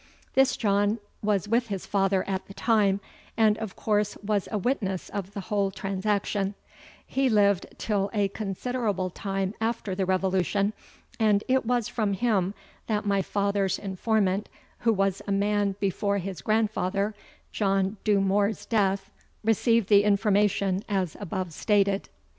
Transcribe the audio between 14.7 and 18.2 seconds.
who was a man before his grandfather, John